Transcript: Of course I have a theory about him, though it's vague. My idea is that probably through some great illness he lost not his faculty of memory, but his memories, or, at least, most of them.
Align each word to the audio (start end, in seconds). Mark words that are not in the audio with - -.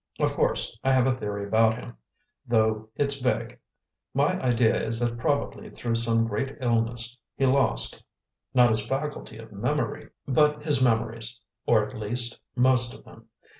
Of 0.19 0.33
course 0.33 0.75
I 0.83 0.93
have 0.93 1.05
a 1.05 1.11
theory 1.11 1.45
about 1.45 1.75
him, 1.77 1.95
though 2.47 2.89
it's 2.95 3.19
vague. 3.19 3.59
My 4.15 4.39
idea 4.41 4.75
is 4.83 4.99
that 4.99 5.19
probably 5.19 5.69
through 5.69 5.93
some 5.97 6.25
great 6.25 6.57
illness 6.59 7.19
he 7.35 7.45
lost 7.45 8.03
not 8.55 8.71
his 8.71 8.83
faculty 8.83 9.37
of 9.37 9.51
memory, 9.51 10.09
but 10.27 10.63
his 10.63 10.83
memories, 10.83 11.39
or, 11.67 11.87
at 11.87 11.95
least, 11.95 12.39
most 12.55 12.95
of 12.95 13.03
them. 13.05 13.25